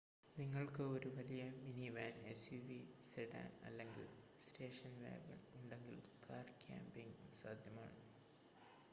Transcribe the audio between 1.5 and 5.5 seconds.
minivan SUV sedan അല്ലെങ്കിൽ station wagon